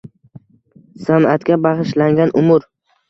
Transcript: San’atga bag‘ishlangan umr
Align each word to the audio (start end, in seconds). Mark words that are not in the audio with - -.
San’atga 1.09 1.59
bag‘ishlangan 1.67 2.37
umr 2.43 2.67